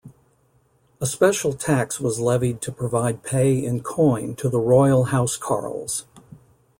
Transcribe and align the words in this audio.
A 0.99 1.05
special 1.05 1.53
tax 1.53 1.99
was 1.99 2.19
levied 2.19 2.59
to 2.63 2.71
provide 2.71 3.21
pay 3.21 3.63
in 3.63 3.83
coin 3.83 4.33
to 4.37 4.49
the 4.49 4.59
royal 4.59 5.05
housecarls. 5.09 6.05